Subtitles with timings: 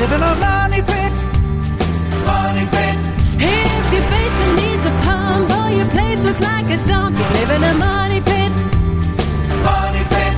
[0.00, 1.12] live in a money pit.
[2.28, 2.96] Money pit.
[3.40, 7.50] If your basement needs a pump or your place looks like a dump, you live
[7.56, 8.52] in a money pit.
[9.64, 10.34] Money pit.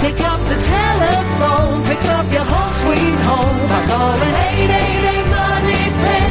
[0.00, 6.30] Pick up the telephone, fix up your home sweet home by calling 888 Money Pit.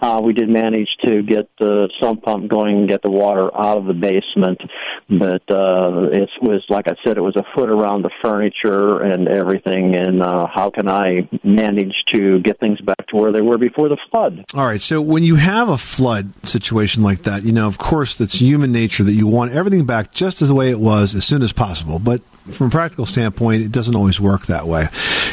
[0.00, 3.78] Uh, we did manage to get the sump pump going and get the water out
[3.78, 4.60] of the basement,
[5.08, 9.28] but uh, it was like I said, it was a foot around the furniture and
[9.28, 9.94] everything.
[9.94, 13.88] And uh, how can I manage to get things back to where they were before
[13.88, 14.44] the flood?
[14.54, 14.80] All right.
[14.80, 18.72] So when you have a flood situation like that, you know, of course, that's human
[18.72, 21.52] nature that you want everything back just as the way it was as soon as
[21.52, 21.98] possible.
[21.98, 22.22] But
[22.52, 24.86] from a practical standpoint, it doesn't always work that way.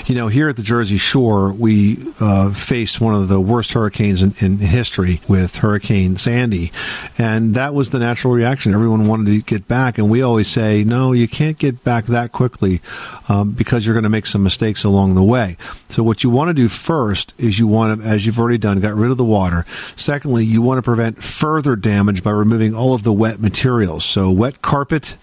[0.06, 4.22] You know, here at the Jersey Shore, we uh, faced one of the worst hurricanes
[4.22, 6.72] in, in, history with Hurricane Sandy,
[7.18, 8.74] and that was the natural reaction.
[8.74, 12.32] Everyone wanted to get back, and we always say, no, you can't get back that
[12.32, 12.82] quickly
[13.30, 15.58] um, because you're going to make some mistakes along the way.
[15.90, 18.80] So what you want to do first is you want to, as you've already done,
[18.80, 19.66] got rid of the water.
[19.96, 24.04] Secondly, you want to prevent further damage by removing all of the wet materials.
[24.04, 25.16] So wet carpet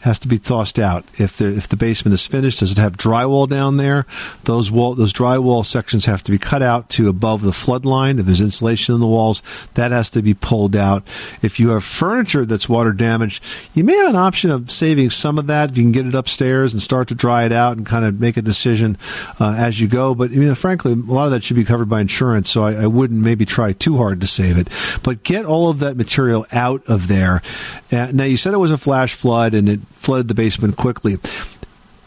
[0.00, 1.04] has to be tossed out.
[1.18, 4.06] If the if the basement is finished, does it have drywall down there?
[4.44, 8.18] Those wall those drywall sections have to be cut out to above the flood line.
[8.18, 9.42] If there's insulation in the walls,
[9.74, 11.02] that has to be pulled out.
[11.42, 13.42] If you have furniture that's water damaged,
[13.74, 15.70] you may have an option of saving some of that.
[15.70, 18.20] If you can get it upstairs and start to dry it out and kind of
[18.20, 18.96] make a decision
[19.40, 20.14] uh, as you go.
[20.14, 22.84] But I mean, frankly, a lot of that should be covered by insurance, so I,
[22.84, 24.68] I wouldn't maybe try too hard to save it.
[25.02, 27.42] But get all of that material out of there.
[27.90, 31.16] Uh, now you said it was a flash flood and it flooded the basement quickly.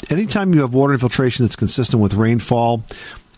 [0.10, 2.83] Anytime you have water infiltration that's consistent with rainfall,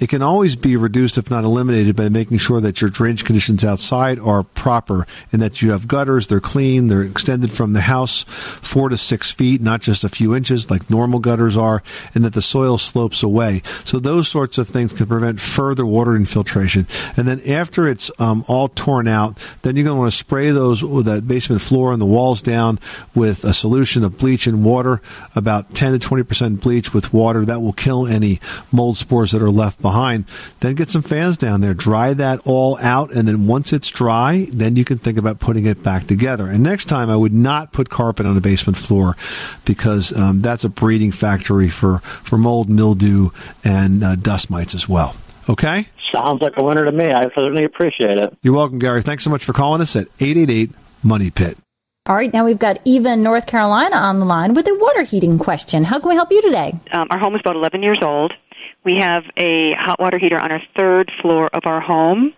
[0.03, 3.63] it can always be reduced, if not eliminated, by making sure that your drainage conditions
[3.63, 8.23] outside are proper and that you have gutters, they're clean, they're extended from the house
[8.23, 11.81] four to six feet, not just a few inches like normal gutters are,
[12.13, 13.61] and that the soil slopes away.
[13.85, 16.85] So those sorts of things can prevent further water infiltration.
[17.15, 20.51] And then after it's um, all torn out, then you're going to want to spray
[20.51, 22.77] those that basement floor and the walls down
[23.15, 25.01] with a solution of bleach and water,
[25.33, 27.45] about 10 to 20 percent bleach with water.
[27.45, 30.25] That will kill any mold spores that are left behind behind.
[30.60, 34.48] Then get some fans down there, dry that all out, and then once it's dry,
[34.51, 36.48] then you can think about putting it back together.
[36.48, 39.16] And next time, I would not put carpet on the basement floor
[39.66, 43.30] because um, that's a breeding factory for for mold, mildew,
[43.63, 45.16] and uh, dust mites as well.
[45.48, 45.88] Okay.
[46.12, 47.06] Sounds like a winner to me.
[47.06, 48.38] I certainly appreciate it.
[48.42, 49.01] You're welcome, Gary.
[49.01, 50.72] Thanks so much for calling us at 888
[51.04, 51.57] Money Pit.
[52.06, 55.04] All right, now we've got Eva in North Carolina on the line with a water
[55.04, 55.86] heating question.
[55.86, 56.75] How can we help you today?
[56.92, 58.34] Um, our home is about 11 years old.
[58.85, 62.33] We have a hot water heater on our third floor of our home,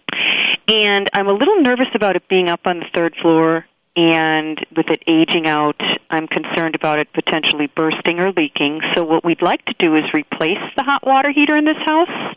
[0.68, 3.66] and I'm a little nervous about it being up on the third floor.
[3.98, 8.82] And with it aging out, I'm concerned about it potentially bursting or leaking.
[8.94, 12.36] So, what we'd like to do is replace the hot water heater in this house.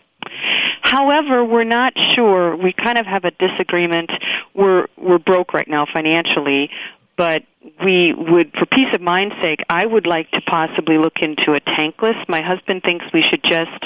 [0.82, 2.56] However, we're not sure.
[2.56, 4.10] We kind of have a disagreement.
[4.54, 6.70] We're we're broke right now financially,
[7.16, 7.42] but
[7.84, 11.60] we would, for peace of mind's sake, I would like to possibly look into a
[11.60, 12.16] tankless.
[12.28, 13.84] My husband thinks we should just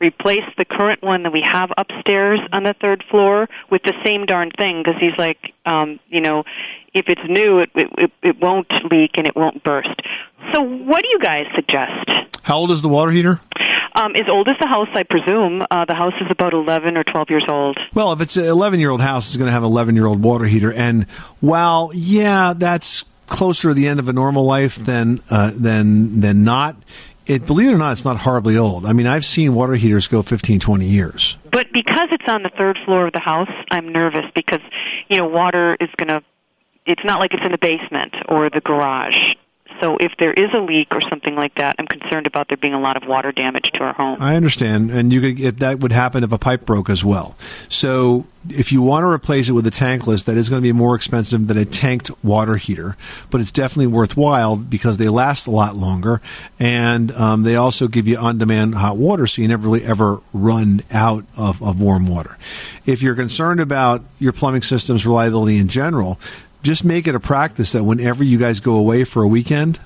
[0.00, 4.26] replace the current one that we have upstairs on the third floor with the same
[4.26, 6.44] darn thing because he's like, um, you know,
[6.92, 10.00] if it's new, it, it it won't leak and it won't burst.
[10.52, 12.08] So, what do you guys suggest?
[12.42, 13.40] How old is the water heater?
[13.96, 15.62] Um, as old as the house, I presume.
[15.70, 17.78] Uh, the house is about 11 or 12 years old.
[17.94, 20.06] Well, if it's an 11 year old house, it's going to have an 11 year
[20.06, 20.72] old water heater.
[20.72, 21.08] And
[21.40, 26.44] while, yeah, that's closer to the end of a normal life than uh, than than
[26.44, 26.76] not.
[27.26, 28.84] It, believe it or not, it's not horribly old.
[28.84, 31.38] I mean, I've seen water heaters go 15, 20 years.
[31.50, 34.60] But because it's on the third floor of the house, I'm nervous because,
[35.08, 36.22] you know, water is going to,
[36.84, 39.16] it's not like it's in the basement or the garage.
[39.80, 42.74] So if there is a leak or something like that, I'm concerned about there being
[42.74, 44.16] a lot of water damage to our home.
[44.20, 47.36] I understand, and you could if that would happen if a pipe broke as well.
[47.68, 50.72] So if you want to replace it with a tankless, that is going to be
[50.72, 52.96] more expensive than a tanked water heater,
[53.30, 56.20] but it's definitely worthwhile because they last a lot longer,
[56.58, 60.82] and um, they also give you on-demand hot water, so you never really ever run
[60.92, 62.38] out of, of warm water.
[62.86, 66.18] If you're concerned about your plumbing system's reliability in general,
[66.64, 69.78] just make it a practice that whenever you guys go away for a weekend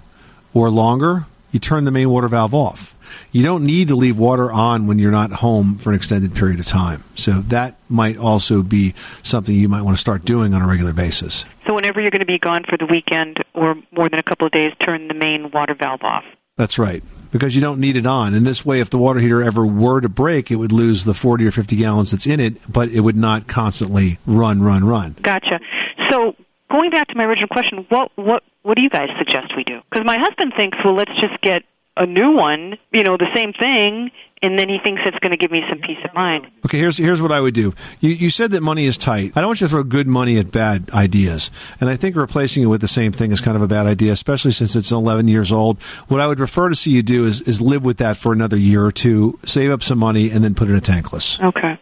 [0.54, 2.94] or longer, you turn the main water valve off.
[3.32, 6.60] You don't need to leave water on when you're not home for an extended period
[6.60, 7.02] of time.
[7.16, 10.92] So that might also be something you might want to start doing on a regular
[10.92, 11.44] basis.
[11.66, 14.46] So whenever you're going to be gone for the weekend or more than a couple
[14.46, 16.24] of days, turn the main water valve off.
[16.56, 17.02] That's right.
[17.32, 18.34] Because you don't need it on.
[18.34, 21.14] And this way, if the water heater ever were to break, it would lose the
[21.14, 25.16] 40 or 50 gallons that's in it, but it would not constantly run, run, run.
[25.22, 25.60] Gotcha.
[26.10, 26.34] So
[26.70, 29.80] going back to my original question, what what what do you guys suggest we do?
[29.90, 31.62] Because my husband thinks, well, let's just get
[31.96, 34.10] a new one, you know, the same thing,
[34.40, 36.46] and then he thinks it's going to give me some peace of mind.
[36.64, 37.74] Okay, here's here's what I would do.
[38.00, 39.32] You, you said that money is tight.
[39.34, 41.50] I don't want you to throw good money at bad ideas,
[41.80, 44.12] and I think replacing it with the same thing is kind of a bad idea,
[44.12, 45.82] especially since it's 11 years old.
[46.08, 48.56] What I would prefer to see you do is is live with that for another
[48.56, 51.42] year or two, save up some money, and then put it in a tankless.
[51.42, 51.80] Okay.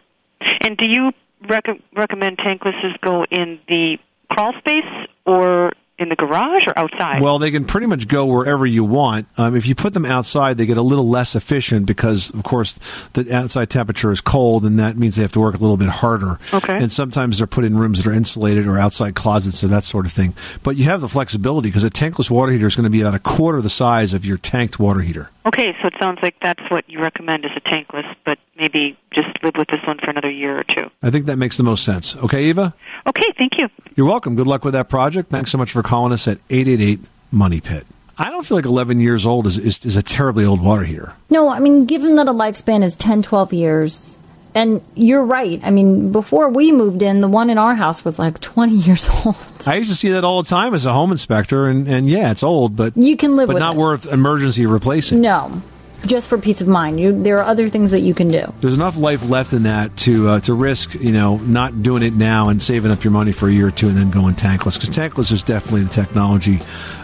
[0.61, 1.11] And do you
[1.47, 3.97] rec- recommend tanklesses go in the
[4.29, 7.21] crawl space or in the garage or outside?
[7.21, 9.27] Well, they can pretty much go wherever you want.
[9.37, 12.75] Um, if you put them outside, they get a little less efficient because, of course,
[13.13, 15.89] the outside temperature is cold, and that means they have to work a little bit
[15.89, 16.39] harder.
[16.53, 16.77] Okay.
[16.77, 20.05] And sometimes they're put in rooms that are insulated or outside closets or that sort
[20.05, 20.35] of thing.
[20.61, 23.15] But you have the flexibility because a tankless water heater is going to be about
[23.15, 25.31] a quarter the size of your tanked water heater.
[25.47, 29.27] Okay, so it sounds like that's what you recommend is a tankless, but maybe just
[29.43, 30.89] live with this one for another year or two.
[31.03, 32.15] I think that makes the most sense.
[32.17, 32.73] Okay, Eva?
[33.07, 33.69] Okay, thank you.
[33.95, 34.35] You're welcome.
[34.35, 35.29] Good luck with that project.
[35.29, 36.99] Thanks so much for calling us at 888
[37.31, 37.85] Money Pit.
[38.17, 41.13] I don't feel like 11 years old is, is, is a terribly old water heater.
[41.29, 44.17] No, I mean, given that a lifespan is 10, 12 years,
[44.55, 45.59] and you're right.
[45.63, 49.07] I mean, before we moved in, the one in our house was like 20 years
[49.23, 49.35] old.
[49.67, 52.31] I used to see that all the time as a home inspector, and, and yeah,
[52.31, 53.79] it's old, but You can live but with not it.
[53.79, 55.21] worth emergency replacing.
[55.21, 55.61] No,
[56.05, 56.99] just for peace of mind.
[56.99, 58.53] You, there are other things that you can do.
[58.61, 62.13] There's enough life left in that to uh, to risk, you know, not doing it
[62.13, 64.79] now and saving up your money for a year or two and then going tankless.
[64.79, 66.59] Because tankless is definitely the technology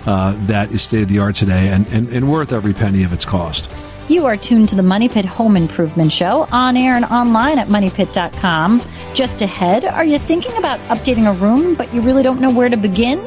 [0.05, 3.13] uh, that is state of the art today and, and, and worth every penny of
[3.13, 3.69] its cost.
[4.09, 7.67] You are tuned to the Money Pit Home Improvement Show on air and online at
[7.67, 8.81] moneypit.com.
[9.13, 12.67] Just ahead, are you thinking about updating a room but you really don't know where
[12.67, 13.19] to begin?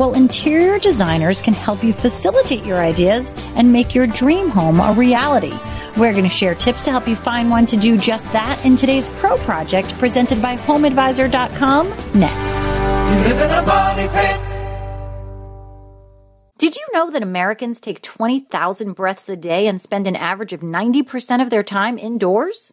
[0.00, 4.94] Well, interior designers can help you facilitate your ideas and make your dream home a
[4.94, 5.52] reality.
[5.94, 8.76] We're going to share tips to help you find one to do just that in
[8.76, 11.88] today's Pro Project presented by HomeAdvisor.com
[12.18, 12.60] next.
[12.60, 14.40] You live in a money pit.
[16.56, 20.62] Did you know that Americans take 20,000 breaths a day and spend an average of
[20.62, 22.72] 90% of their time indoors?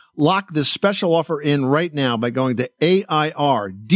[0.21, 3.89] Lock this special offer in right now by going to AIRDOCTOR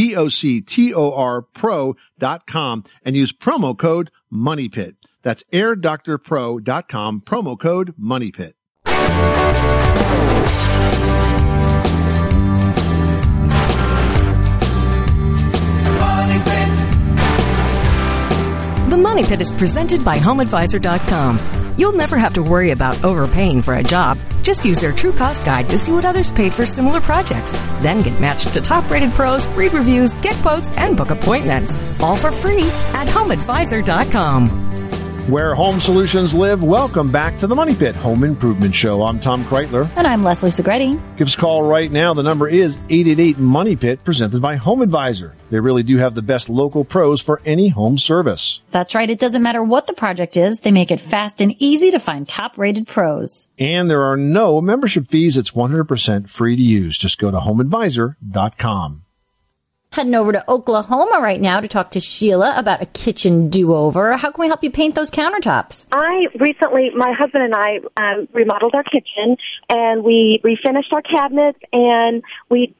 [3.04, 4.96] and use promo code MONEYPIT.
[5.22, 8.54] That's airdoctorpro.com, promo code MONEYPIT.
[16.00, 16.72] Money Pit.
[18.90, 21.65] The Money Pit is presented by HomeAdvisor.com.
[21.76, 24.18] You'll never have to worry about overpaying for a job.
[24.42, 27.52] Just use their true cost guide to see what others paid for similar projects.
[27.80, 32.00] Then get matched to top rated pros, read reviews, get quotes, and book appointments.
[32.00, 32.62] All for free
[32.94, 34.65] at HomeAdvisor.com.
[35.28, 39.02] Where home solutions live, welcome back to the Money Pit Home Improvement Show.
[39.02, 39.90] I'm Tom Kraeutler.
[39.96, 41.00] And I'm Leslie Segrete.
[41.16, 42.14] Give us a call right now.
[42.14, 45.34] The number is 888 Money Pit, presented by Home Advisor.
[45.50, 48.60] They really do have the best local pros for any home service.
[48.70, 49.10] That's right.
[49.10, 50.60] It doesn't matter what the project is.
[50.60, 53.48] They make it fast and easy to find top rated pros.
[53.58, 55.36] And there are no membership fees.
[55.36, 56.96] It's 100% free to use.
[56.96, 59.05] Just go to homeadvisor.com.
[59.96, 64.14] Heading over to Oklahoma right now to talk to Sheila about a kitchen do-over.
[64.18, 65.86] How can we help you paint those countertops?
[65.90, 69.38] I recently, my husband and I um, remodeled our kitchen,
[69.70, 72.74] and we refinished our cabinets, and we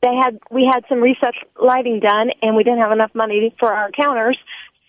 [0.00, 3.72] they had we had some recessed lighting done, and we didn't have enough money for
[3.72, 4.38] our counters.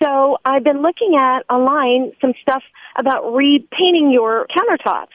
[0.01, 2.63] So I've been looking at online some stuff
[2.97, 5.07] about repainting your countertops,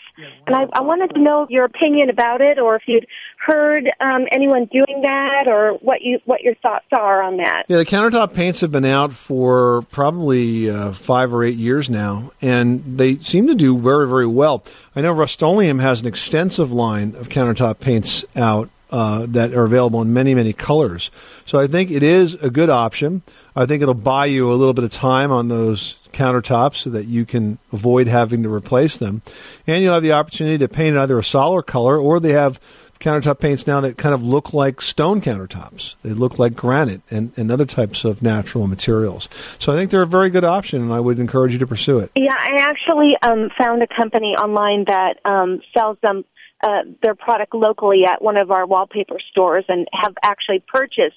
[0.47, 3.07] and I, I wanted to know your opinion about it, or if you'd
[3.45, 7.65] heard um, anyone doing that, or what you what your thoughts are on that.
[7.69, 12.33] Yeah, the countertop paints have been out for probably uh, five or eight years now,
[12.41, 14.65] and they seem to do very, very well.
[14.95, 20.01] I know Rust-Oleum has an extensive line of countertop paints out uh, that are available
[20.01, 21.11] in many, many colors.
[21.45, 23.23] So I think it is a good option.
[23.57, 27.07] I think it'll buy you a little bit of time on those countertops so that
[27.07, 29.23] you can avoid having to replace them.
[29.67, 32.61] And you'll have the opportunity to paint either a solid color or they have
[33.01, 35.95] countertop paints now that kind of look like stone countertops.
[36.03, 39.29] They look like granite and, and other types of natural materials.
[39.59, 41.99] So I think they're a very good option and I would encourage you to pursue
[41.99, 42.11] it.
[42.15, 46.25] Yeah, I actually um, found a company online that um, sells them
[46.63, 51.17] uh, their product locally at one of our wallpaper stores and have actually purchased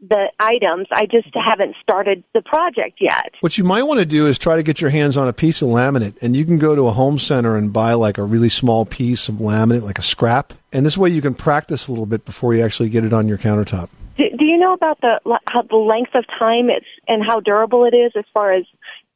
[0.00, 0.86] the items.
[0.92, 3.34] I just haven't started the project yet.
[3.40, 5.62] What you might want to do is try to get your hands on a piece
[5.62, 8.48] of laminate, and you can go to a home center and buy like a really
[8.48, 10.52] small piece of laminate, like a scrap.
[10.72, 13.28] And this way you can practice a little bit before you actually get it on
[13.28, 13.88] your countertop.
[14.16, 17.84] Do, do you know about the how the length of time it's and how durable
[17.84, 18.64] it is as far as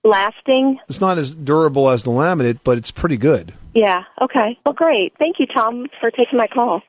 [0.05, 0.79] lasting?
[0.89, 3.55] It's not as durable as the laminate, but it's pretty good.
[3.75, 4.05] Yeah.
[4.21, 4.59] Okay.
[4.65, 5.13] Well, great.
[5.19, 6.83] Thank you, Tom, for taking my call.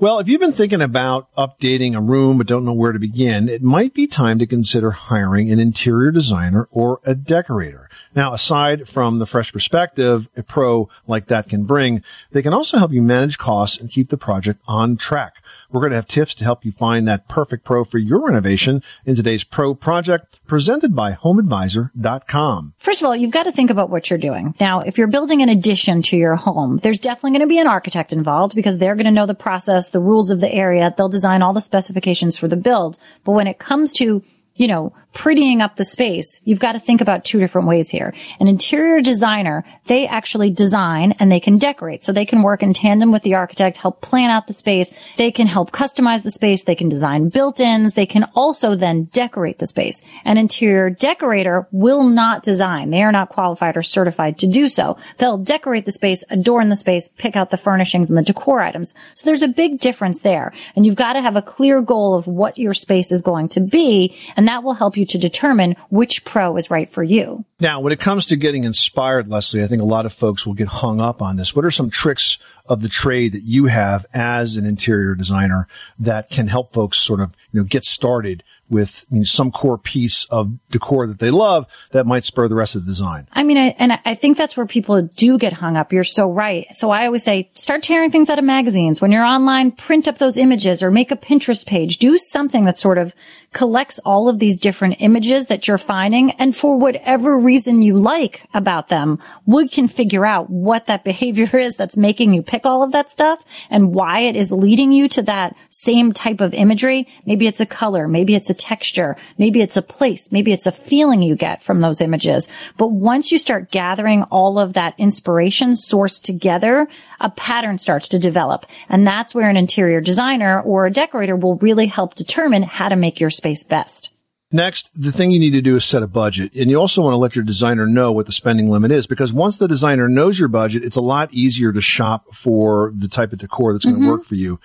[0.00, 3.48] Well, if you've been thinking about updating a room but don't know where to begin,
[3.48, 7.88] it might be time to consider hiring an interior designer or a decorator.
[8.14, 12.78] Now, aside from the fresh perspective a pro like that can bring, they can also
[12.78, 15.42] help you manage costs and keep the project on track.
[15.70, 18.82] We're going to have tips to help you find that perfect pro for your renovation
[19.04, 22.74] in today's pro project presented by homeadvisor.com.
[22.78, 24.54] First of all, you've got to think about what you're doing.
[24.60, 27.66] Now, if you're building an addition to your home, there's definitely going to be an
[27.66, 30.94] architect involved because they're going to know the process, the rules of the area.
[30.96, 32.98] They'll design all the specifications for the build.
[33.24, 34.22] But when it comes to
[34.54, 38.12] you know, prettying up the space, you've got to think about two different ways here.
[38.40, 42.02] An interior designer, they actually design and they can decorate.
[42.02, 44.92] So they can work in tandem with the architect, help plan out the space.
[45.16, 46.64] They can help customize the space.
[46.64, 47.94] They can design built-ins.
[47.94, 50.02] They can also then decorate the space.
[50.24, 52.90] An interior decorator will not design.
[52.90, 54.96] They are not qualified or certified to do so.
[55.18, 58.94] They'll decorate the space, adorn the space, pick out the furnishings and the decor items.
[59.14, 60.52] So there's a big difference there.
[60.74, 63.60] And you've got to have a clear goal of what your space is going to
[63.60, 64.16] be.
[64.36, 67.44] And that will help you to determine which pro is right for you.
[67.60, 70.54] Now, when it comes to getting inspired, Leslie, I think a lot of folks will
[70.54, 71.54] get hung up on this.
[71.54, 75.68] What are some tricks of the trade that you have as an interior designer
[75.98, 78.42] that can help folks sort of, you know, get started
[78.74, 82.56] with I mean, some core piece of decor that they love that might spur the
[82.56, 83.28] rest of the design.
[83.32, 85.92] I mean, I, and I think that's where people do get hung up.
[85.92, 86.66] You're so right.
[86.72, 89.00] So I always say, start tearing things out of magazines.
[89.00, 91.98] When you're online, print up those images or make a Pinterest page.
[91.98, 93.14] Do something that sort of
[93.52, 96.32] collects all of these different images that you're finding.
[96.32, 101.56] And for whatever reason you like about them, Wood can figure out what that behavior
[101.56, 105.08] is that's making you pick all of that stuff and why it is leading you
[105.10, 107.06] to that same type of imagery.
[107.24, 108.08] Maybe it's a color.
[108.08, 109.14] Maybe it's a texture.
[109.36, 110.32] Maybe it's a place.
[110.32, 112.48] Maybe it's a feeling you get from those images.
[112.78, 116.88] But once you start gathering all of that inspiration sourced together,
[117.20, 118.64] a pattern starts to develop.
[118.88, 122.96] And that's where an interior designer or a decorator will really help determine how to
[122.96, 124.13] make your space best.
[124.54, 126.54] Next, the thing you need to do is set a budget.
[126.54, 129.32] And you also want to let your designer know what the spending limit is because
[129.32, 133.32] once the designer knows your budget, it's a lot easier to shop for the type
[133.32, 134.10] of decor that's going to mm-hmm.
[134.10, 134.60] work for you.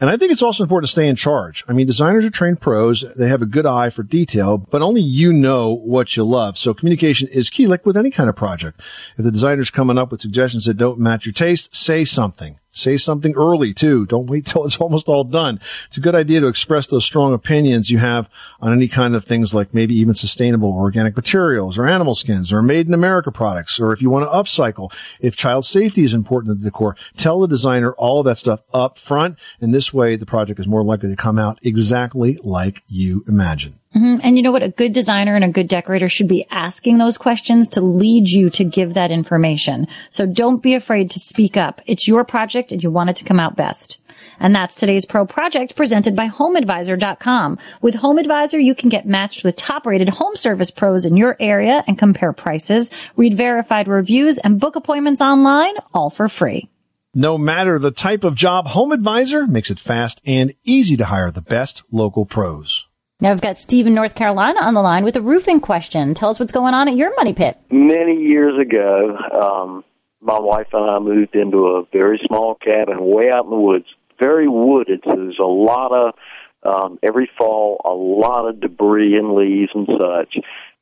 [0.00, 1.64] And I think it's also important to stay in charge.
[1.68, 3.04] I mean, designers are trained pros.
[3.14, 6.56] They have a good eye for detail, but only you know what you love.
[6.56, 8.80] So communication is key, like with any kind of project.
[9.18, 12.58] If the designer's coming up with suggestions that don't match your taste, say something.
[12.76, 14.04] Say something early too.
[14.04, 15.58] Don't wait till it's almost all done.
[15.86, 18.28] It's a good idea to express those strong opinions you have
[18.60, 22.60] on any kind of things like maybe even sustainable organic materials or animal skins or
[22.60, 23.80] made in America products.
[23.80, 27.40] Or if you want to upcycle, if child safety is important to the decor, tell
[27.40, 29.38] the designer all of that stuff up front.
[29.58, 33.80] And this way the project is more likely to come out exactly like you imagine.
[33.96, 34.20] Mhm.
[34.22, 34.62] And you know what?
[34.62, 38.50] A good designer and a good decorator should be asking those questions to lead you
[38.50, 39.88] to give that information.
[40.10, 41.80] So don't be afraid to speak up.
[41.86, 43.98] It's your project and you want it to come out best.
[44.38, 47.58] And that's today's pro project presented by HomeAdvisor.com.
[47.80, 51.82] With HomeAdvisor, you can get matched with top rated home service pros in your area
[51.86, 56.68] and compare prices, read verified reviews and book appointments online all for free.
[57.14, 61.40] No matter the type of job, HomeAdvisor makes it fast and easy to hire the
[61.40, 62.85] best local pros.
[63.18, 66.12] Now I've got Steve in North Carolina on the line with a roofing question.
[66.12, 67.56] Tell us what's going on at your money pit.
[67.70, 69.84] Many years ago, um,
[70.20, 73.86] my wife and I moved into a very small cabin way out in the woods,
[74.18, 75.00] very wooded.
[75.04, 76.14] So there's a lot of
[76.62, 80.36] um, every fall, a lot of debris and leaves and such.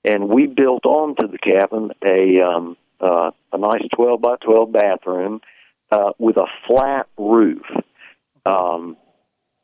[0.05, 5.41] And we built onto the cabin a um, uh, a nice 12 by 12 bathroom
[5.93, 7.63] uh, with a flat roof.
[8.45, 8.97] Um,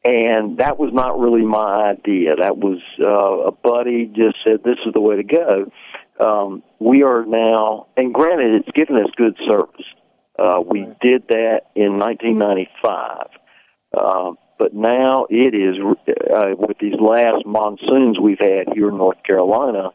[0.05, 2.37] and that was not really my idea.
[2.37, 5.71] That was uh, a buddy just said this is the way to go.
[6.19, 9.87] Um, we are now, and granted, it's given us good service.
[10.39, 13.27] Uh, we did that in 1995,
[13.97, 15.77] uh, but now it is
[16.35, 19.91] uh, with these last monsoons we've had here in North Carolina.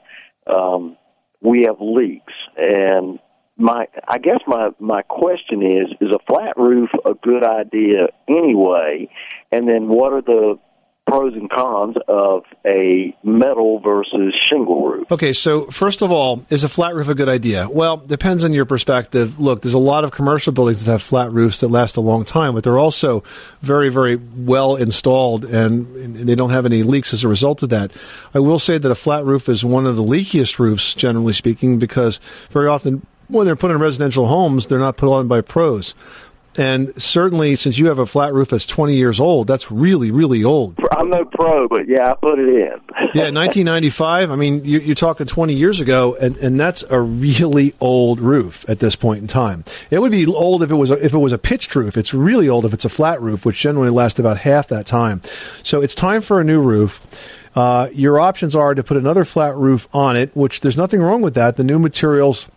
[0.46, 0.98] Um,
[1.41, 3.20] we have leaks, and
[3.58, 9.10] my I guess my my question is: Is a flat roof a good idea anyway?
[9.52, 10.60] And then what are the
[11.06, 15.12] pros and cons of a metal versus shingle roof?
[15.12, 17.70] Okay, so first of all, is a flat roof a good idea?
[17.70, 19.39] Well, depends on your perspective.
[19.39, 22.26] Look, there's a lot of commercial buildings that have flat roofs that last a long
[22.26, 23.24] time, but they're also
[23.62, 27.70] very, very well installed and and they don't have any leaks as a result of
[27.70, 27.91] that.
[28.34, 31.78] I will say that a flat roof is one of the leakiest roofs, generally speaking,
[31.78, 32.18] because
[32.50, 35.96] very often when they're put in residential homes, they're not put on by pros.
[36.58, 40.44] And certainly, since you have a flat roof that's 20 years old, that's really, really
[40.44, 40.80] old.
[40.92, 42.82] I'm no pro, but yeah, I put it in.
[43.14, 44.30] Yeah, 1995.
[44.30, 48.66] I mean, you, you're talking 20 years ago, and, and that's a really old roof
[48.68, 49.64] at this point in time.
[49.90, 51.96] It would be old if it was a, if it was a pitched roof.
[51.96, 55.22] It's really old if it's a flat roof, which generally lasts about half that time.
[55.64, 57.00] So it's time for a new roof.
[57.56, 61.22] Uh, your options are to put another flat roof on it, which there's nothing wrong
[61.22, 61.56] with that.
[61.56, 62.50] The new materials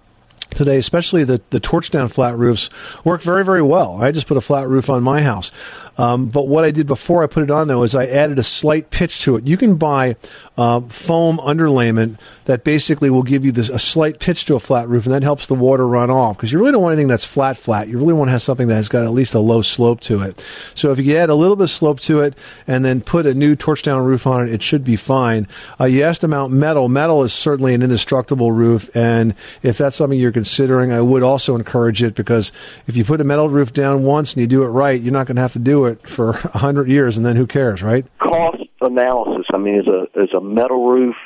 [0.51, 2.71] today, especially the, the torch down flat roofs,
[3.05, 4.03] work very, very well.
[4.03, 5.51] I just put a flat roof on my house.
[5.99, 8.45] Um, but what I did before I put it on, though, is I added a
[8.45, 9.47] slight pitch to it.
[9.47, 10.17] You can buy
[10.57, 14.89] um, foam underlayment that basically will give you this, a slight pitch to a flat
[14.89, 17.25] roof, and that helps the water run off because you really don't want anything that's
[17.25, 17.89] flat, flat.
[17.89, 20.41] You really want to have something that's got at least a low slope to it.
[20.75, 23.35] So if you add a little bit of slope to it and then put a
[23.35, 25.49] new torch down roof on it, it should be fine.
[25.81, 26.89] Uh, you asked about metal.
[26.89, 31.57] Metal is certainly an indestructible roof, and if that's something you're considering, I would also
[31.57, 32.53] encourage it because
[32.87, 35.27] if you put a metal roof down once and you do it right, you're not
[35.27, 38.07] going to have to do it for a hundred years, and then who cares, right?
[38.19, 39.47] Cost analysis.
[39.53, 41.17] I mean, is a is a metal roof.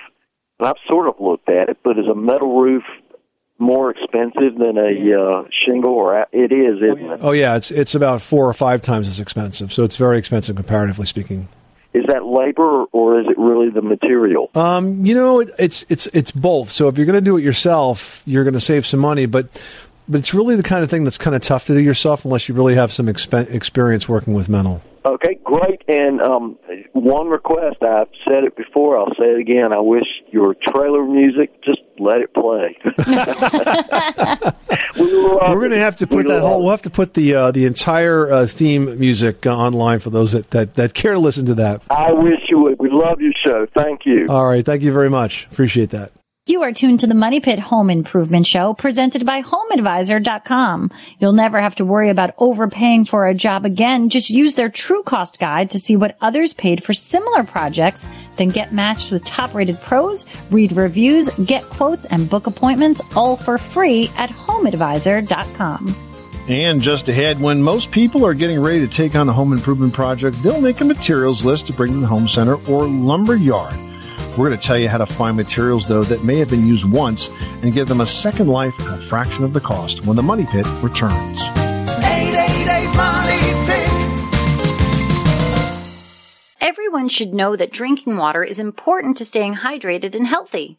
[0.60, 2.84] I've sort of looked at it, but is a metal roof
[3.58, 5.92] more expensive than a uh, shingle?
[5.92, 7.20] Or a- it is, isn't it?
[7.22, 10.56] Oh yeah, it's it's about four or five times as expensive, so it's very expensive
[10.56, 11.48] comparatively speaking.
[11.94, 14.50] Is that labor or is it really the material?
[14.54, 16.70] Um, you know, it, it's it's it's both.
[16.70, 19.48] So if you're going to do it yourself, you're going to save some money, but
[20.08, 22.48] but it's really the kind of thing that's kind of tough to do yourself unless
[22.48, 24.82] you really have some expen- experience working with mental.
[25.04, 25.82] Okay, great.
[25.88, 26.56] And um,
[26.92, 29.74] one request, I've said it before, I'll say it again.
[29.74, 32.76] I wish your trailer music, just let it play.
[34.98, 36.60] we We're going to have to put We that whole.
[36.60, 36.62] it.
[36.62, 40.32] We'll have to put the uh, the entire uh, theme music uh, online for those
[40.32, 41.82] that, that that care to listen to that.
[41.90, 42.78] I wish you would.
[42.78, 43.66] We love your show.
[43.76, 44.26] Thank you.
[44.28, 45.46] All right, thank you very much.
[45.50, 46.12] Appreciate that.
[46.48, 50.90] You are tuned to the Money Pit Home Improvement Show presented by HomeAdvisor.com.
[51.20, 54.08] You'll never have to worry about overpaying for a job again.
[54.08, 58.48] Just use their true cost guide to see what others paid for similar projects, then
[58.48, 63.56] get matched with top rated pros, read reviews, get quotes, and book appointments all for
[63.56, 65.94] free at HomeAdvisor.com.
[66.48, 69.92] And just ahead, when most people are getting ready to take on a home improvement
[69.94, 73.78] project, they'll make a materials list to bring to the home center or lumber yard.
[74.32, 76.90] We're going to tell you how to find materials, though, that may have been used
[76.90, 77.28] once
[77.62, 80.46] and give them a second life at a fraction of the cost when the Money
[80.46, 81.38] Pit returns.
[81.38, 83.90] 888 Money Pit.
[86.62, 90.78] Everyone should know that drinking water is important to staying hydrated and healthy.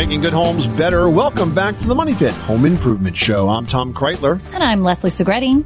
[0.00, 1.10] Making good homes better.
[1.10, 3.50] Welcome back to the Money Pit Home Improvement Show.
[3.50, 4.40] I'm Tom Kraeutler.
[4.54, 5.62] And I'm Leslie Segrete.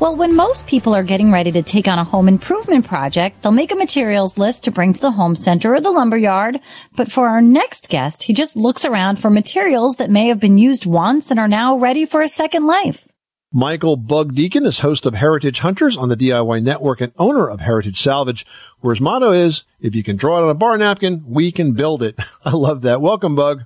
[0.00, 3.52] Well, when most people are getting ready to take on a home improvement project, they'll
[3.52, 6.58] make a materials list to bring to the home center or the lumber yard.
[6.96, 10.58] But for our next guest, he just looks around for materials that may have been
[10.58, 13.06] used once and are now ready for a second life.
[13.52, 17.60] Michael Bug Deacon is host of Heritage Hunters on the DIY Network and owner of
[17.60, 18.44] Heritage Salvage,
[18.80, 21.74] where his motto is, if you can draw it on a bar napkin, we can
[21.74, 22.18] build it.
[22.44, 23.00] I love that.
[23.00, 23.62] Welcome, Bug.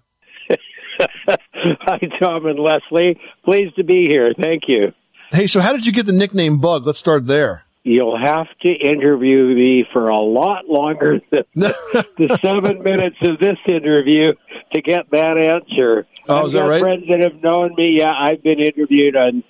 [1.81, 3.20] Hi, Tom and Leslie.
[3.44, 4.33] Pleased to be here.
[4.38, 4.92] Thank you.
[5.31, 6.87] Hey, so how did you get the nickname Bug?
[6.87, 7.64] Let's start there.
[7.83, 13.57] You'll have to interview me for a lot longer than the seven minutes of this
[13.66, 14.35] interview
[14.75, 16.07] to get that answer.
[16.29, 16.81] Oh, I've is that right?
[16.81, 17.96] friends that have known me.
[17.99, 19.42] Yeah, I've been interviewed on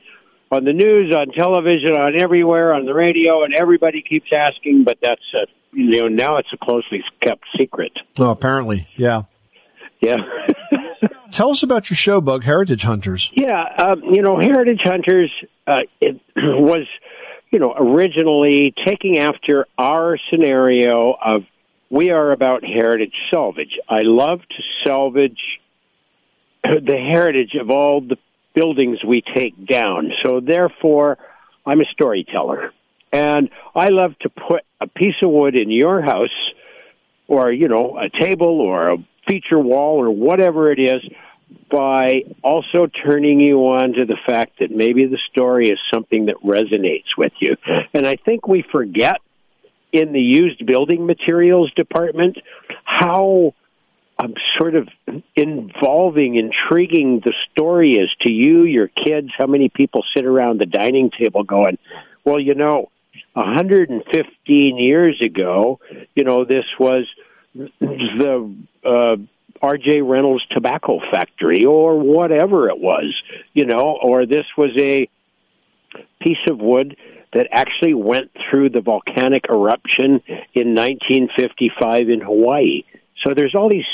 [0.53, 4.85] on the news, on television, on everywhere, on the radio, and everybody keeps asking.
[4.85, 7.92] But that's a, you know now it's a closely kept secret.
[8.18, 8.88] Oh, apparently.
[8.96, 9.23] Yeah.
[10.01, 10.18] Yeah.
[11.31, 13.31] Tell us about your show, Bug Heritage Hunters.
[13.35, 15.31] Yeah, um, you know, Heritage Hunters
[15.67, 16.87] uh, it was,
[17.51, 21.43] you know, originally taking after our scenario of
[21.91, 23.79] we are about heritage salvage.
[23.89, 25.41] I love to salvage
[26.63, 28.17] the heritage of all the
[28.55, 30.13] buildings we take down.
[30.25, 31.19] So therefore,
[31.67, 32.73] I'm a storyteller.
[33.13, 36.29] And I love to put a piece of wood in your house
[37.27, 38.97] or, you know, a table or a
[39.31, 41.03] feature wall or whatever it is
[41.71, 46.37] by also turning you on to the fact that maybe the story is something that
[46.45, 47.57] resonates with you.
[47.95, 49.19] And I think we forget
[49.93, 52.38] in the used building materials department
[52.85, 53.55] how
[54.19, 54.88] um, sort of
[55.35, 59.31] involving, intriguing the story is to you, your kids.
[59.37, 61.79] How many people sit around the dining table going,
[62.25, 62.90] well, you know,
[63.33, 65.81] 115 years ago,
[66.14, 67.07] you know, this was
[67.55, 69.17] the uh,
[69.63, 70.01] R.J.
[70.03, 73.15] Reynolds Tobacco Factory or whatever it was,
[73.53, 75.09] you know, or this was a
[76.21, 76.97] piece of wood
[77.33, 80.21] that actually went through the volcanic eruption
[80.55, 82.83] in 1955 in Hawaii.
[83.25, 83.85] So there's all these.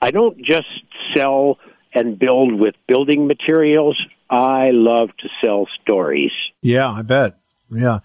[0.00, 0.68] I don't just
[1.14, 1.58] sell
[1.94, 4.00] and build with building materials.
[4.30, 6.32] I love to sell stories.
[6.60, 7.38] Yeah, I bet.
[7.74, 8.00] Yeah.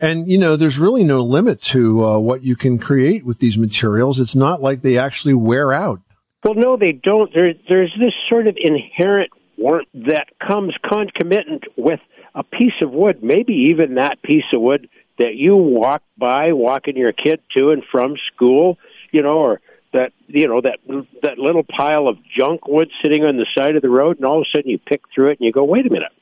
[0.00, 3.58] And, you know, there's really no limit to uh, what you can create with these
[3.58, 4.18] materials.
[4.18, 6.00] It's not like they actually wear out.
[6.42, 7.32] Well, no, they don't.
[7.34, 12.00] There, there's this sort of inherent warmth that comes concomitant with
[12.34, 16.96] a piece of wood, maybe even that piece of wood that you walk by, walking
[16.96, 18.78] your kid to and from school,
[19.12, 19.60] you know, or
[19.92, 20.78] that you know that
[21.22, 24.40] that little pile of junk wood sitting on the side of the road, and all
[24.40, 26.12] of a sudden you pick through it and you go, wait a minute,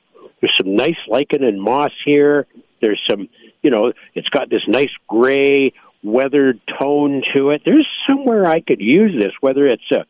[0.41, 2.47] there's some nice lichen and moss here.
[2.81, 3.29] There's some,
[3.63, 7.63] you know, it's got this nice gray weathered tone to it.
[7.65, 10.05] There's somewhere I could use this, whether it's a,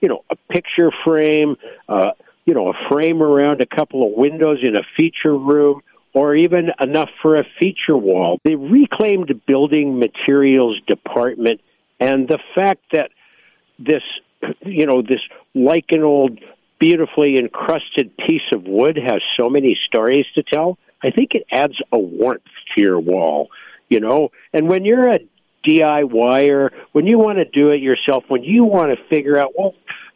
[0.00, 1.56] you know, a picture frame,
[1.88, 2.12] uh,
[2.44, 5.82] you know, a frame around a couple of windows in a feature room,
[6.14, 8.38] or even enough for a feature wall.
[8.44, 11.60] The reclaimed building materials department
[12.00, 13.10] and the fact that
[13.78, 14.02] this,
[14.64, 15.20] you know, this
[15.54, 16.38] lichen old,
[16.78, 21.74] beautifully encrusted piece of wood has so many stories to tell, I think it adds
[21.92, 22.42] a warmth
[22.74, 23.48] to your wall,
[23.88, 24.30] you know.
[24.52, 25.18] And when you're a
[25.66, 29.74] DIYer, when you want to do it yourself, when you want to figure out, well,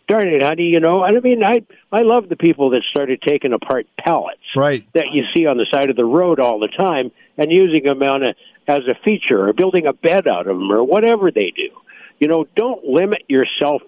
[0.09, 1.62] darn it, honey, you know, I mean, I
[1.93, 5.66] I love the people that started taking apart pallets, right, that you see on the
[5.73, 8.35] side of the road all the time, and using them on a,
[8.66, 11.71] as a feature, or building a bed out of them, or whatever they do.
[12.19, 13.83] You know, don't limit yourself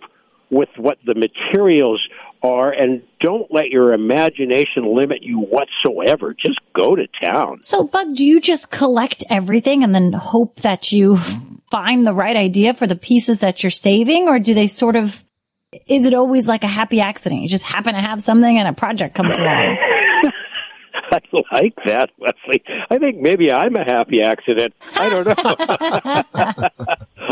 [0.50, 2.00] with what the materials
[2.42, 6.34] are, and don't let your imagination limit you whatsoever.
[6.34, 7.62] Just go to town.
[7.62, 11.16] So, Bug, do you just collect everything and then hope that you
[11.70, 15.24] find the right idea for the pieces that you're saving, or do they sort of?
[15.86, 17.40] Is it always like a happy accident?
[17.40, 19.78] You just happen to have something and a project comes along.
[21.12, 21.20] I
[21.52, 22.62] like that, Wesley.
[22.90, 24.74] I think maybe I'm a happy accident.
[24.94, 25.34] I don't know.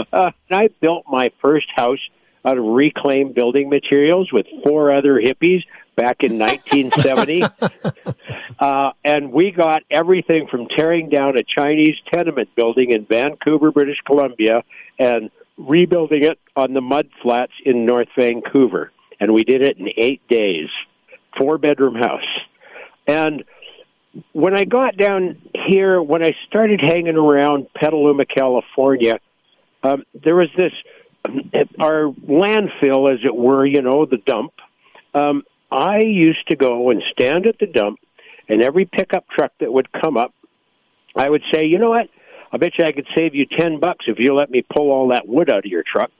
[0.12, 1.98] uh, I built my first house
[2.44, 5.62] out of reclaimed building materials with four other hippies
[5.96, 7.42] back in 1970.
[8.58, 13.98] uh, and we got everything from tearing down a Chinese tenement building in Vancouver, British
[14.06, 14.62] Columbia,
[14.98, 18.90] and rebuilding it on the mud flats in North Vancouver.
[19.18, 20.68] And we did it in eight days,
[21.38, 22.20] four bedroom house.
[23.06, 23.44] And
[24.32, 29.20] when I got down here, when I started hanging around Petaluma, California,
[29.82, 30.72] um, there was this
[31.78, 34.52] our landfill, as it were, you know, the dump.
[35.14, 37.98] Um, I used to go and stand at the dump,
[38.48, 40.34] and every pickup truck that would come up,
[41.14, 42.08] I would say, you know what?
[42.52, 45.08] I bet you I could save you ten bucks if you let me pull all
[45.08, 46.10] that wood out of your truck.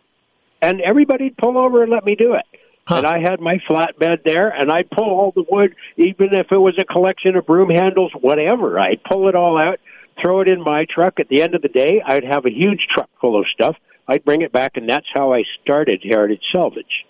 [0.62, 2.44] And everybody'd pull over and let me do it.
[2.86, 2.98] Huh.
[2.98, 6.58] And I had my flatbed there, and I'd pull all the wood, even if it
[6.58, 8.78] was a collection of broom handles, whatever.
[8.78, 9.80] I'd pull it all out,
[10.20, 11.18] throw it in my truck.
[11.20, 13.76] At the end of the day, I'd have a huge truck full of stuff.
[14.10, 17.06] I'd bring it back, and that's how I started Heritage Salvage.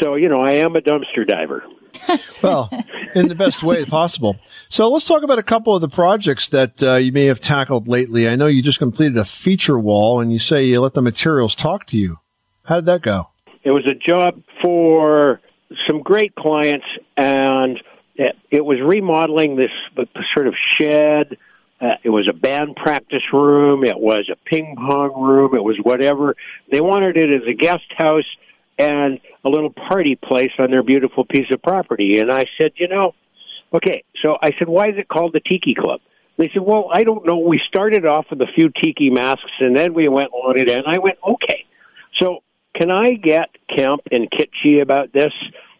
[0.00, 1.62] So, you know, I am a dumpster diver.
[2.42, 2.68] well,
[3.14, 4.36] in the best way possible.
[4.68, 7.86] So let's talk about a couple of the projects that uh, you may have tackled
[7.86, 8.28] lately.
[8.28, 11.54] I know you just completed a feature wall, and you say you let the materials
[11.54, 12.18] talk to you.
[12.64, 13.28] How did that go?
[13.62, 15.40] It was a job for
[15.86, 17.80] some great clients, and
[18.16, 19.70] it, it was remodeling this
[20.34, 21.36] sort of shed
[21.80, 23.84] uh, it was a band practice room.
[23.84, 25.54] It was a ping pong room.
[25.54, 26.36] It was whatever.
[26.70, 28.24] They wanted it as a guest house
[28.78, 32.18] and a little party place on their beautiful piece of property.
[32.18, 33.14] And I said, you know,
[33.72, 34.04] okay.
[34.22, 36.00] So I said, why is it called the Tiki Club?
[36.36, 37.38] They said, well, I don't know.
[37.38, 40.68] We started off with a few tiki masks and then we went on it.
[40.68, 41.64] And I went, okay.
[42.20, 42.42] So
[42.74, 45.32] can I get Kemp and Kitschy about this?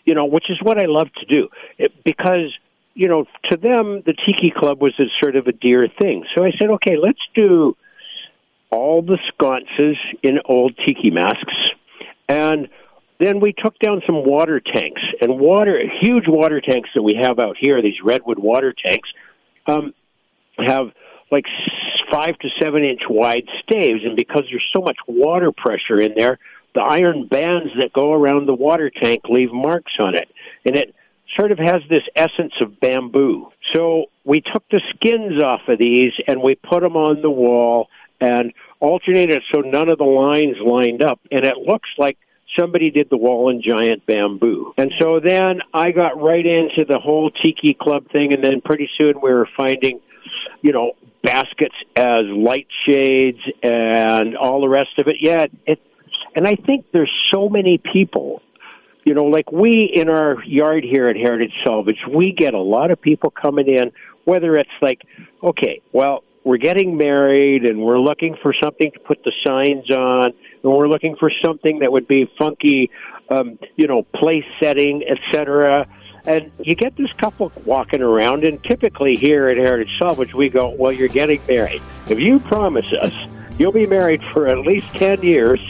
[0.05, 2.57] You know, which is what I love to do it, because
[2.95, 6.25] you know, to them, the Tiki Club was a sort of a dear thing.
[6.35, 7.77] So I said, okay, let's do
[8.71, 11.55] all the sconces in old tiki masks.
[12.29, 12.69] And
[13.19, 17.39] then we took down some water tanks and water, huge water tanks that we have
[17.39, 19.09] out here, these redwood water tanks,
[19.67, 19.95] um,
[20.59, 20.89] have
[21.31, 21.45] like
[22.13, 24.01] five to seven inch wide staves.
[24.05, 26.39] And because there's so much water pressure in there,
[26.75, 30.29] the iron bands that go around the water tank leave marks on it.
[30.65, 30.95] And it,
[31.39, 33.51] sort of has this essence of bamboo.
[33.73, 37.89] So we took the skins off of these and we put them on the wall
[38.21, 41.21] and alternated so none of the lines lined up.
[41.31, 42.19] And it looks like
[42.59, 44.75] somebody did the wall in giant bamboo.
[44.77, 48.89] And so then I got right into the whole tiki club thing and then pretty
[48.97, 50.01] soon we were finding
[50.63, 50.93] you know,
[51.23, 55.17] baskets as light shades and all the rest of it.
[55.21, 55.81] Yeah, it,
[56.35, 58.43] and I think there's so many people
[59.05, 62.91] you know, like we in our yard here at Heritage Salvage, we get a lot
[62.91, 63.93] of people coming in,
[64.25, 65.03] whether it's like,
[65.43, 70.27] okay, well, we're getting married and we're looking for something to put the signs on,
[70.27, 72.91] and we're looking for something that would be funky,
[73.31, 75.87] um, you know, place setting, etc.
[76.27, 80.71] And you get this couple walking around, and typically here at Heritage Salvage, we go,
[80.71, 81.83] well, you're getting married.
[82.09, 83.15] If you promise us
[83.59, 85.61] you'll be married for at least 10 years.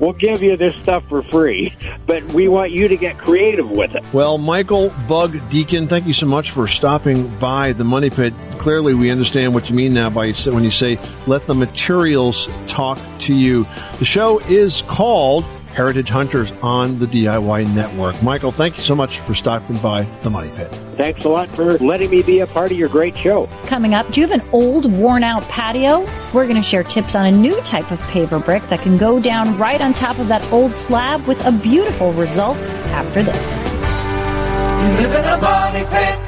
[0.00, 1.72] We'll give you this stuff for free,
[2.06, 4.04] but we want you to get creative with it.
[4.12, 8.34] Well, Michael Bug Deacon, thank you so much for stopping by the Money Pit.
[8.58, 12.98] Clearly, we understand what you mean now by when you say let the materials talk
[13.20, 13.64] to you.
[14.00, 18.20] The show is called Heritage Hunters on the DIY Network.
[18.22, 20.68] Michael, thank you so much for stopping by the Money Pit.
[20.96, 23.48] Thanks a lot for letting me be a part of your great show.
[23.66, 26.00] Coming up, do you have an old, worn out patio?
[26.34, 29.20] We're going to share tips on a new type of paver brick that can go
[29.20, 32.58] down right on top of that old slab with a beautiful result
[32.90, 33.64] after this.
[34.78, 36.27] You live in a money pit.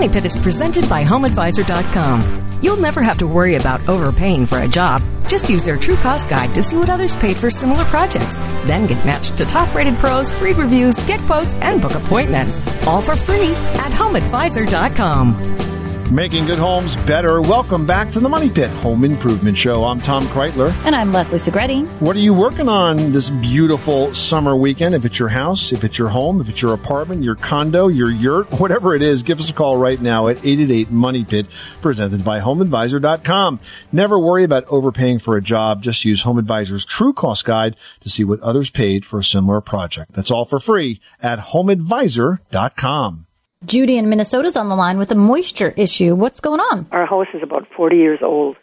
[0.00, 2.62] Money Pit is presented by HomeAdvisor.com.
[2.62, 5.02] You'll never have to worry about overpaying for a job.
[5.28, 8.36] Just use their True Cost Guide to see what others paid for similar projects.
[8.64, 12.66] Then get matched to top rated pros, read reviews, get quotes, and book appointments.
[12.86, 15.69] All for free at HomeAdvisor.com.
[16.10, 17.40] Making good homes better.
[17.40, 19.84] Welcome back to the Money Pit Home Improvement Show.
[19.84, 20.74] I'm Tom Kraeutler.
[20.84, 21.86] And I'm Leslie Segrete.
[22.00, 24.96] What are you working on this beautiful summer weekend?
[24.96, 28.10] If it's your house, if it's your home, if it's your apartment, your condo, your
[28.10, 31.46] yurt, whatever it is, give us a call right now at 888 Money Pit,
[31.80, 33.60] presented by HomeAdvisor.com.
[33.92, 35.80] Never worry about overpaying for a job.
[35.80, 39.60] Just use Home Advisor's True Cost Guide to see what others paid for a similar
[39.60, 40.14] project.
[40.14, 43.26] That's all for free at HomeAdvisor.com.
[43.64, 46.14] Judy in Minnesota's on the line with a moisture issue.
[46.14, 46.86] What's going on?
[46.92, 48.56] Our house is about 40 years old,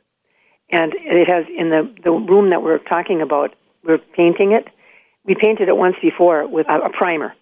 [0.72, 3.56] and it has in the the room that we're talking about.
[3.84, 4.68] We're painting it.
[5.24, 7.36] We painted it once before with a, a primer,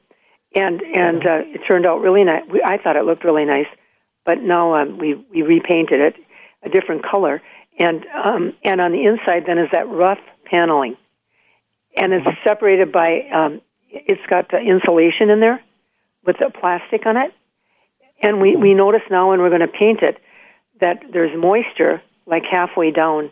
[0.54, 2.44] and and uh, it turned out really nice.
[2.66, 3.68] I thought it looked really nice,
[4.26, 6.16] but now um, we we repainted it
[6.62, 7.42] a different color,
[7.80, 10.98] and um, and on the inside then is that rough paneling,
[11.96, 15.64] and it's separated by um, it's got insulation in there
[16.26, 17.34] with the plastic on it.
[18.22, 20.18] And we, we notice now when we're going to paint it
[20.80, 23.32] that there's moisture like halfway down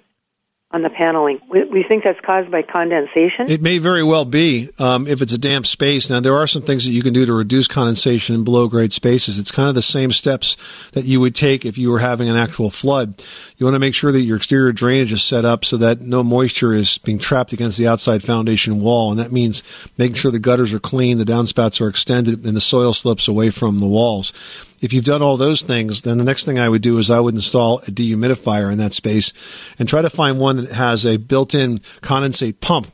[0.74, 1.39] on the paneling.
[1.48, 3.48] We, we think that's caused by condensation.
[3.48, 6.10] It may very well be um, if it's a damp space.
[6.10, 8.91] Now, there are some things that you can do to reduce condensation in below grade
[8.91, 9.38] spaces.
[9.38, 10.58] It's kind of the same steps
[10.93, 13.24] that you would take if you were having an actual flood.
[13.58, 16.24] You want to make sure that your exterior drainage is set up so that no
[16.24, 19.12] moisture is being trapped against the outside foundation wall.
[19.12, 19.62] And that means
[20.00, 23.52] making sure the gutters are clean, the downspouts are extended, and the soil slips away
[23.52, 24.34] from the walls.
[24.84, 27.22] If you've done all those things, then the next thing I would do is I
[27.22, 29.32] would install a dehumidifier in that space
[29.80, 32.88] and try to find one that has a built-in condensate pump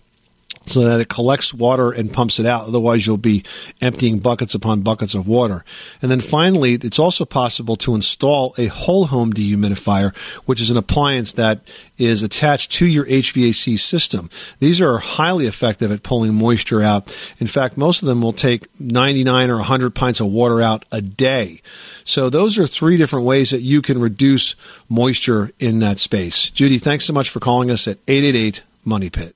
[0.69, 2.67] so that it collects water and pumps it out.
[2.67, 3.43] Otherwise, you'll be
[3.81, 5.65] emptying buckets upon buckets of water.
[6.01, 10.77] And then finally, it's also possible to install a whole home dehumidifier, which is an
[10.77, 11.61] appliance that
[11.97, 14.29] is attached to your HVAC system.
[14.59, 17.07] These are highly effective at pulling moisture out.
[17.39, 21.01] In fact, most of them will take 99 or 100 pints of water out a
[21.01, 21.61] day.
[22.05, 24.55] So those are three different ways that you can reduce
[24.87, 26.49] moisture in that space.
[26.49, 29.35] Judy, thanks so much for calling us at 888 Money Pit.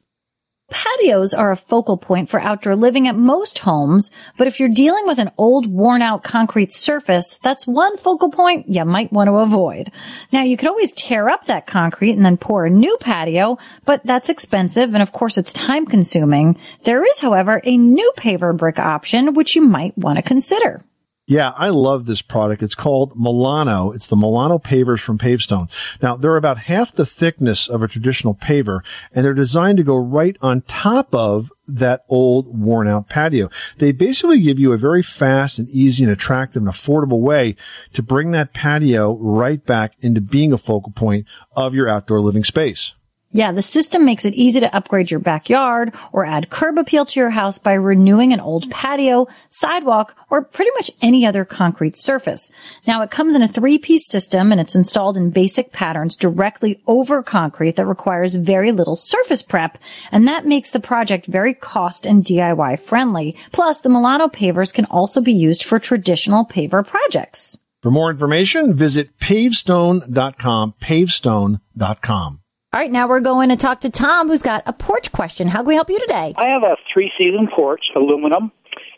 [0.73, 5.05] Patios are a focal point for outdoor living at most homes, but if you're dealing
[5.05, 9.35] with an old, worn out concrete surface, that's one focal point you might want to
[9.35, 9.91] avoid.
[10.31, 14.03] Now, you could always tear up that concrete and then pour a new patio, but
[14.03, 16.57] that's expensive and of course it's time consuming.
[16.85, 20.83] There is, however, a new paver brick option which you might want to consider.
[21.25, 22.61] Yeah, I love this product.
[22.61, 23.91] It's called Milano.
[23.91, 25.69] It's the Milano pavers from Pavestone.
[26.01, 28.81] Now, they're about half the thickness of a traditional paver,
[29.13, 33.49] and they're designed to go right on top of that old worn out patio.
[33.77, 37.55] They basically give you a very fast and easy and attractive and affordable way
[37.93, 42.43] to bring that patio right back into being a focal point of your outdoor living
[42.43, 42.95] space.
[43.35, 47.19] Yeah, the system makes it easy to upgrade your backyard or add curb appeal to
[47.19, 52.51] your house by renewing an old patio, sidewalk, or pretty much any other concrete surface.
[52.85, 57.23] Now it comes in a three-piece system and it's installed in basic patterns directly over
[57.23, 59.79] concrete that requires very little surface prep,
[60.11, 63.35] and that makes the project very cost and DIY friendly.
[63.51, 67.57] Plus, the Milano pavers can also be used for traditional paver projects.
[67.81, 72.42] For more information, visit pavestone.com, pavestone.com.
[72.73, 75.47] All right, now we're going to talk to Tom, who's got a porch question.
[75.47, 76.33] How can we help you today?
[76.35, 78.51] I have a three season porch, aluminum,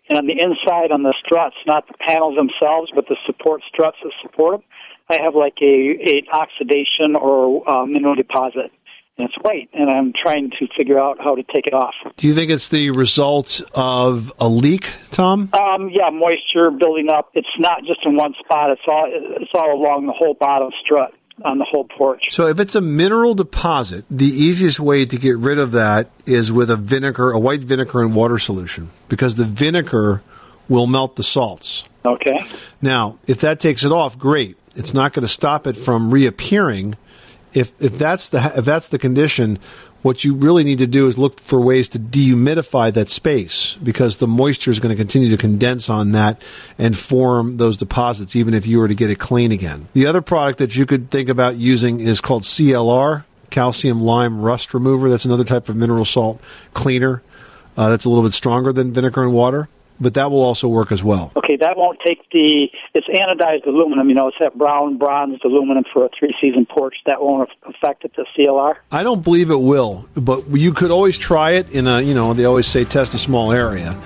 [0.08, 3.98] and on the inside, on the struts, not the panels themselves, but the support struts
[4.02, 4.64] that support them,
[5.10, 8.72] I have like a, a oxidation or uh, mineral deposit.
[9.18, 11.96] And it's white, and I'm trying to figure out how to take it off.
[12.16, 15.50] Do you think it's the result of a leak, Tom?
[15.52, 17.32] Um, yeah, moisture building up.
[17.34, 18.72] It's not just in one spot.
[18.72, 21.14] It's all it's all along the whole bottom strut
[21.44, 22.24] on the whole porch.
[22.30, 26.52] So if it's a mineral deposit, the easiest way to get rid of that is
[26.52, 30.24] with a vinegar, a white vinegar and water solution, because the vinegar
[30.70, 31.84] will melt the salts.
[32.06, 32.46] Okay.
[32.82, 34.58] Now, if that takes it off, great.
[34.76, 36.96] It's not going to stop it from reappearing.
[37.56, 39.60] If if that's the if that's the condition,
[40.06, 44.18] what you really need to do is look for ways to dehumidify that space because
[44.18, 46.44] the moisture is going to continue to condense on that
[46.78, 49.88] and form those deposits even if you were to get it clean again.
[49.94, 54.76] The other product that you could think about using is called CLR, calcium lime rust
[54.76, 55.10] remover.
[55.10, 56.40] That's another type of mineral salt
[56.76, 57.24] cleaner.
[57.76, 60.92] Uh, that's a little bit stronger than vinegar and water, but that will also work
[60.92, 61.32] as well.
[61.36, 62.68] Okay, that won't take the.
[62.94, 64.10] It's anodized aluminum.
[64.10, 66.96] You know, it's that brown bronzed aluminum for a three season porch.
[67.06, 68.14] That won't affect it.
[68.16, 68.76] The CLR.
[68.92, 72.34] I don't believe it will, but you could always try it in a, you know,
[72.34, 74.00] they always say test a small area.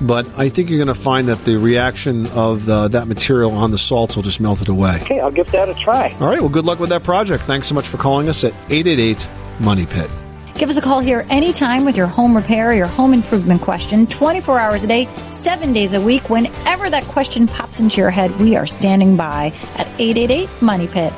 [0.00, 3.70] But I think you're going to find that the reaction of the, that material on
[3.70, 5.00] the salts will just melt it away.
[5.02, 6.14] Okay, I'll give that a try.
[6.20, 7.44] All right, well, good luck with that project.
[7.44, 9.26] Thanks so much for calling us at 888
[9.60, 10.10] Money Pit.
[10.58, 14.06] Give us a call here anytime with your home repair or your home improvement question,
[14.06, 16.30] 24 hours a day, seven days a week.
[16.30, 21.12] Whenever that question pops into your head, we are standing by at 888 Money Pit.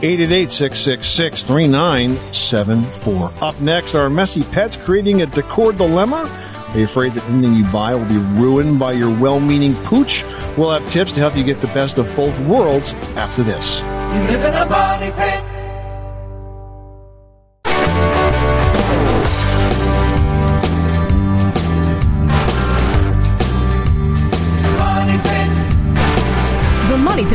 [0.00, 3.32] 888 666 3974.
[3.42, 6.26] Up next, are messy pets creating a decor dilemma?
[6.70, 10.24] Are you afraid that anything you buy will be ruined by your well meaning pooch?
[10.56, 13.82] We'll have tips to help you get the best of both worlds after this.
[13.82, 15.51] You live in a money pit.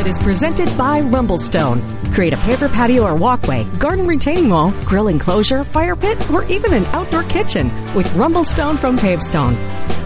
[0.08, 1.82] Is presented by Rumblestone.
[2.14, 6.74] Create a paver patio or walkway, garden retaining wall, grill enclosure, fire pit, or even
[6.74, 9.56] an outdoor kitchen with Rumblestone from Pavestone.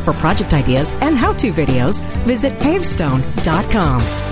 [0.03, 4.30] For project ideas and how-to videos, visit pavestone.com.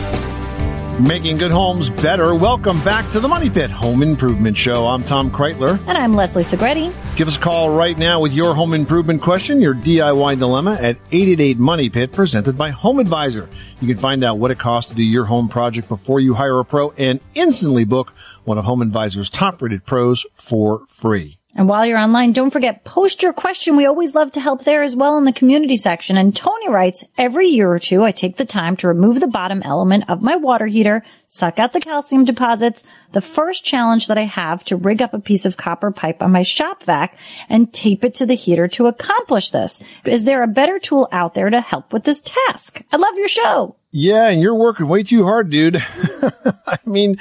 [1.00, 2.36] Making good homes better.
[2.36, 4.86] Welcome back to the Money Pit Home Improvement Show.
[4.86, 5.80] I'm Tom Kraeutler.
[5.88, 6.94] And I'm Leslie Segrete.
[7.16, 10.98] Give us a call right now with your home improvement question, your DIY dilemma at
[11.12, 13.50] 888 Money Pit, presented by Home Advisor.
[13.80, 16.60] You can find out what it costs to do your home project before you hire
[16.60, 18.12] a pro and instantly book
[18.44, 21.39] one of Home Advisor's top rated pros for free.
[21.56, 23.76] And while you're online, don't forget, post your question.
[23.76, 26.16] We always love to help there as well in the community section.
[26.18, 29.62] And Tony writes, every year or two, I take the time to remove the bottom
[29.64, 32.84] element of my water heater, suck out the calcium deposits.
[33.12, 36.32] The first challenge that I have to rig up a piece of copper pipe on
[36.32, 37.18] my shop vac
[37.48, 39.82] and tape it to the heater to accomplish this.
[40.06, 42.82] Is there a better tool out there to help with this task?
[42.92, 43.76] I love your show.
[43.92, 45.78] Yeah, and you're working way too hard, dude.
[46.68, 47.18] I mean,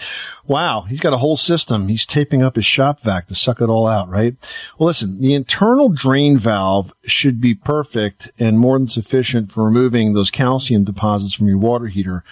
[0.47, 1.89] wow, he's got a whole system.
[1.89, 4.37] He's taping up his shop vac to suck it all out, right?
[4.79, 10.15] Well, listen, the internal drain valve should be perfect and more than sufficient for removing
[10.15, 12.25] those calcium deposits from your water heater.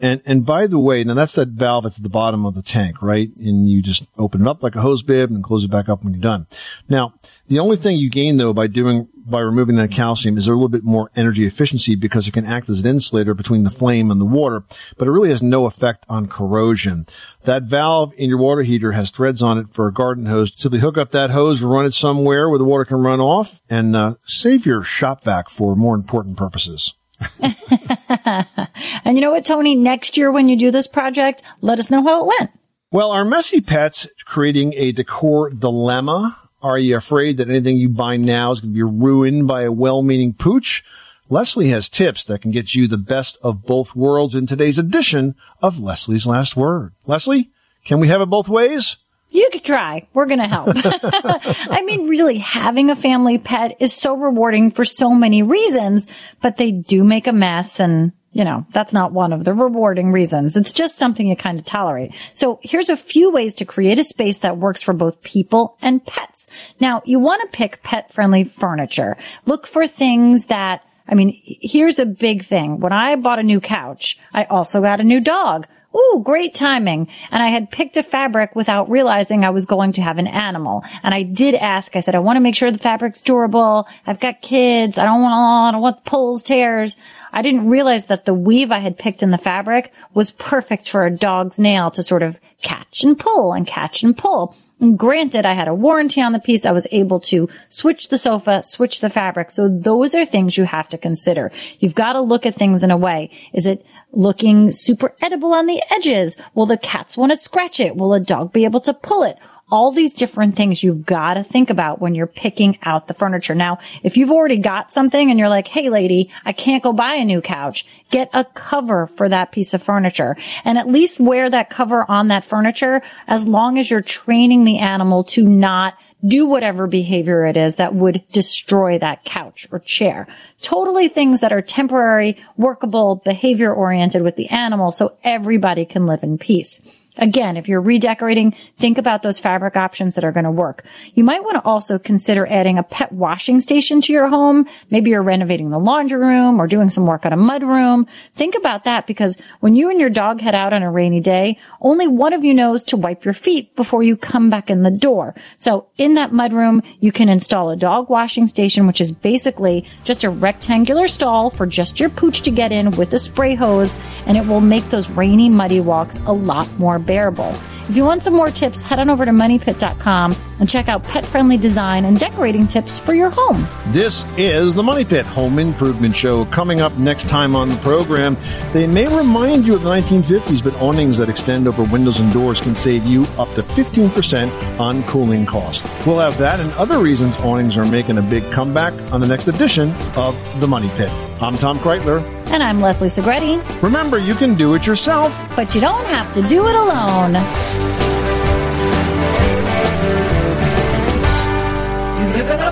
[0.00, 2.62] And, and by the way, now that's that valve that's at the bottom of the
[2.62, 3.28] tank, right?
[3.36, 6.02] And you just open it up like a hose bib and close it back up
[6.02, 6.46] when you're done.
[6.88, 7.14] Now,
[7.46, 10.68] the only thing you gain though by doing, by removing that calcium is a little
[10.68, 14.20] bit more energy efficiency because it can act as an insulator between the flame and
[14.20, 14.64] the water,
[14.98, 17.04] but it really has no effect on corrosion.
[17.44, 20.52] That valve in your water heater has threads on it for a garden hose.
[20.56, 23.94] Simply hook up that hose, run it somewhere where the water can run off and
[23.94, 26.94] uh, save your shop vac for more important purposes.
[29.04, 29.74] And you know what, Tony?
[29.74, 32.50] Next year when you do this project, let us know how it went.
[32.90, 36.36] Well, are messy pets creating a decor dilemma?
[36.62, 39.72] Are you afraid that anything you buy now is going to be ruined by a
[39.72, 40.82] well-meaning pooch?
[41.28, 45.34] Leslie has tips that can get you the best of both worlds in today's edition
[45.60, 46.94] of Leslie's Last Word.
[47.06, 47.50] Leslie,
[47.84, 48.96] can we have it both ways?
[49.34, 50.06] You could try.
[50.14, 50.68] We're going to help.
[50.76, 56.06] I mean, really, having a family pet is so rewarding for so many reasons,
[56.40, 60.10] but they do make a mess and you know, that's not one of the rewarding
[60.10, 60.56] reasons.
[60.56, 62.12] It's just something you kind of tolerate.
[62.32, 66.04] So here's a few ways to create a space that works for both people and
[66.04, 66.48] pets.
[66.80, 69.16] Now, you want to pick pet friendly furniture.
[69.46, 72.80] Look for things that I mean, here's a big thing.
[72.80, 75.66] When I bought a new couch, I also got a new dog.
[75.96, 77.08] Ooh, great timing.
[77.30, 80.84] And I had picked a fabric without realizing I was going to have an animal.
[81.02, 83.86] And I did ask, I said, I want to make sure the fabric's durable.
[84.06, 84.98] I've got kids.
[84.98, 86.96] I don't want, I don't want pulls, tears.
[87.32, 91.06] I didn't realize that the weave I had picked in the fabric was perfect for
[91.06, 94.56] a dog's nail to sort of catch and pull and catch and pull.
[94.92, 96.66] Granted, I had a warranty on the piece.
[96.66, 99.50] I was able to switch the sofa, switch the fabric.
[99.50, 101.50] So those are things you have to consider.
[101.80, 103.30] You've got to look at things in a way.
[103.52, 106.36] Is it looking super edible on the edges?
[106.54, 107.96] Will the cats want to scratch it?
[107.96, 109.38] Will a dog be able to pull it?
[109.70, 113.54] All these different things you've got to think about when you're picking out the furniture.
[113.54, 117.14] Now, if you've already got something and you're like, Hey lady, I can't go buy
[117.14, 121.48] a new couch, get a cover for that piece of furniture and at least wear
[121.50, 125.94] that cover on that furniture as long as you're training the animal to not
[126.24, 130.26] do whatever behavior it is that would destroy that couch or chair.
[130.60, 136.22] Totally things that are temporary, workable, behavior oriented with the animal so everybody can live
[136.22, 136.80] in peace.
[137.16, 140.84] Again, if you're redecorating, think about those fabric options that are going to work.
[141.14, 144.66] You might want to also consider adding a pet washing station to your home.
[144.90, 148.08] Maybe you're renovating the laundry room or doing some work on a mud room.
[148.34, 151.56] Think about that because when you and your dog head out on a rainy day,
[151.80, 154.90] only one of you knows to wipe your feet before you come back in the
[154.90, 155.36] door.
[155.56, 159.86] So in that mud room, you can install a dog washing station, which is basically
[160.02, 163.94] just a rectangular stall for just your pooch to get in with a spray hose,
[164.26, 167.54] and it will make those rainy, muddy walks a lot more bearable.
[167.88, 171.24] If you want some more tips, head on over to moneypit.com and check out pet
[171.24, 173.66] friendly design and decorating tips for your home.
[173.92, 176.44] This is the Money Pit Home Improvement Show.
[176.46, 178.36] Coming up next time on the program,
[178.72, 182.60] they may remind you of the 1950s, but awnings that extend over windows and doors
[182.60, 185.88] can save you up to 15% on cooling costs.
[186.06, 189.48] We'll have that and other reasons awnings are making a big comeback on the next
[189.48, 191.10] edition of the Money Pit.
[191.42, 192.22] I'm Tom Kraeutler.
[192.48, 193.82] And I'm Leslie Segrete.
[193.82, 198.13] Remember, you can do it yourself, but you don't have to do it alone.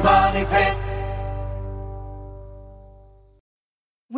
[0.03, 0.82] Money pit.